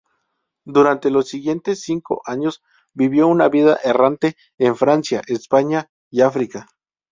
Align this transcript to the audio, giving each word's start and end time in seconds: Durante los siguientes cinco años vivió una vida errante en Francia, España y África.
Durante 0.65 1.11
los 1.11 1.27
siguientes 1.27 1.83
cinco 1.83 2.23
años 2.25 2.63
vivió 2.91 3.27
una 3.27 3.49
vida 3.49 3.77
errante 3.83 4.35
en 4.57 4.75
Francia, 4.75 5.21
España 5.27 5.91
y 6.09 6.21
África. 6.21 6.65